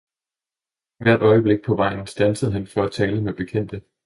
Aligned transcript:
hvert 0.97 1.21
øjeblik 1.21 1.59
på 1.65 1.75
vejen 1.75 2.07
standsede 2.07 2.51
han 2.51 2.67
for 2.67 2.83
at 2.83 2.91
tale 2.91 3.21
med 3.21 3.33
bekendte. 3.33 3.81